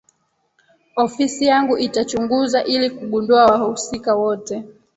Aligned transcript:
ofisi 0.95 1.45
yangu 1.45 1.77
itachunguza 1.77 2.63
ili 2.63 2.89
kugundua 2.89 3.45
wahusika 3.45 4.15
wote 4.15 4.63